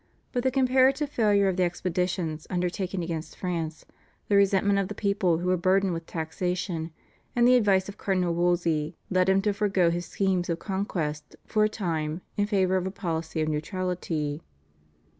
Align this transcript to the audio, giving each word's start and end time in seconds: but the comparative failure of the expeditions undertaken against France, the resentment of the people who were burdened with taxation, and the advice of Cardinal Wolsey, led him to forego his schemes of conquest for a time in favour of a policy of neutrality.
but 0.31 0.41
the 0.41 0.49
comparative 0.49 1.11
failure 1.11 1.47
of 1.47 1.57
the 1.57 1.63
expeditions 1.63 2.47
undertaken 2.49 3.03
against 3.03 3.35
France, 3.35 3.85
the 4.29 4.35
resentment 4.35 4.79
of 4.79 4.87
the 4.87 4.95
people 4.95 5.37
who 5.37 5.47
were 5.47 5.55
burdened 5.55 5.93
with 5.93 6.07
taxation, 6.07 6.89
and 7.35 7.47
the 7.47 7.53
advice 7.55 7.87
of 7.87 7.99
Cardinal 7.99 8.33
Wolsey, 8.33 8.95
led 9.11 9.29
him 9.29 9.43
to 9.43 9.53
forego 9.53 9.91
his 9.91 10.07
schemes 10.07 10.49
of 10.49 10.57
conquest 10.57 11.35
for 11.45 11.63
a 11.65 11.69
time 11.69 12.21
in 12.35 12.47
favour 12.47 12.77
of 12.77 12.87
a 12.87 12.89
policy 12.89 13.41
of 13.41 13.47
neutrality. 13.47 14.41